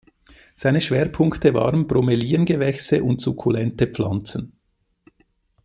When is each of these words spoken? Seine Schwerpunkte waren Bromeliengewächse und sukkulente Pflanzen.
Seine 0.55 0.81
Schwerpunkte 0.81 1.53
waren 1.53 1.85
Bromeliengewächse 1.85 3.03
und 3.03 3.21
sukkulente 3.21 3.85
Pflanzen. 3.85 4.53